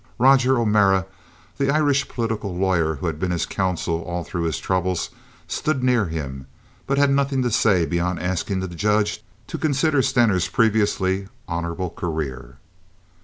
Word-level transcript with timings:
Roger 0.17 0.57
O'Mara, 0.57 1.05
the 1.59 1.69
Irish 1.69 2.07
political 2.07 2.55
lawyer 2.57 2.95
who 2.95 3.05
had 3.05 3.19
been 3.19 3.29
his 3.29 3.45
counsel 3.45 4.01
all 4.01 4.23
through 4.23 4.45
his 4.45 4.57
troubles, 4.57 5.11
stood 5.47 5.83
near 5.83 6.05
him, 6.07 6.47
but 6.87 6.97
had 6.97 7.11
nothing 7.11 7.43
to 7.43 7.51
say 7.51 7.85
beyond 7.85 8.19
asking 8.19 8.61
the 8.61 8.67
judge 8.67 9.23
to 9.45 9.59
consider 9.59 10.01
Stener's 10.01 10.47
previously 10.47 11.27
honorable 11.47 11.91
career. 11.91 12.57